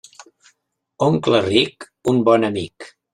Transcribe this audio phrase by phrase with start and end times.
[1.07, 2.89] Oncle ric, un bon amic.